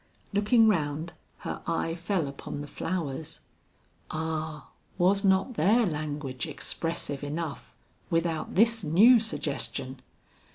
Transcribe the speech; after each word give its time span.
Looking 0.33 0.67
round, 0.67 1.13
her 1.45 1.61
eye 1.67 1.93
fell 1.93 2.27
upon 2.27 2.61
the 2.61 2.67
flowers. 2.67 3.41
Ah, 4.09 4.69
was 4.97 5.23
not 5.23 5.53
their 5.53 5.85
language 5.85 6.47
expressive 6.47 7.23
enough, 7.23 7.75
without 8.09 8.55
this 8.55 8.83
new 8.83 9.19
suggestion? 9.19 9.99